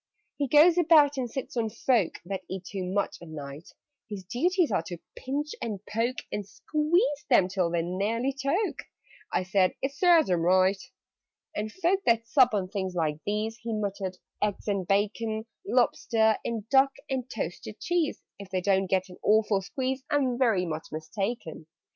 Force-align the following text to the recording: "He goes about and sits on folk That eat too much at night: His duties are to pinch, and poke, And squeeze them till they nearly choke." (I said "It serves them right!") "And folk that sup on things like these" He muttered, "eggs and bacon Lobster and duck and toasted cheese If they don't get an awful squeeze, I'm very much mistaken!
"He 0.37 0.47
goes 0.47 0.79
about 0.79 1.15
and 1.17 1.29
sits 1.29 1.55
on 1.55 1.69
folk 1.69 2.21
That 2.25 2.41
eat 2.49 2.65
too 2.65 2.83
much 2.85 3.17
at 3.21 3.27
night: 3.27 3.69
His 4.09 4.23
duties 4.23 4.71
are 4.71 4.81
to 4.87 4.97
pinch, 5.15 5.49
and 5.61 5.79
poke, 5.85 6.23
And 6.31 6.43
squeeze 6.43 7.23
them 7.29 7.47
till 7.47 7.69
they 7.69 7.83
nearly 7.83 8.33
choke." 8.33 8.79
(I 9.31 9.43
said 9.43 9.75
"It 9.79 9.93
serves 9.93 10.27
them 10.29 10.41
right!") 10.41 10.81
"And 11.55 11.71
folk 11.71 11.99
that 12.07 12.25
sup 12.25 12.55
on 12.55 12.67
things 12.69 12.95
like 12.95 13.17
these" 13.27 13.57
He 13.61 13.73
muttered, 13.73 14.17
"eggs 14.41 14.67
and 14.67 14.87
bacon 14.87 15.45
Lobster 15.67 16.37
and 16.43 16.67
duck 16.69 16.93
and 17.07 17.29
toasted 17.29 17.79
cheese 17.79 18.23
If 18.39 18.49
they 18.49 18.61
don't 18.61 18.87
get 18.87 19.07
an 19.09 19.17
awful 19.21 19.61
squeeze, 19.61 20.03
I'm 20.09 20.35
very 20.35 20.65
much 20.65 20.87
mistaken! 20.91 21.67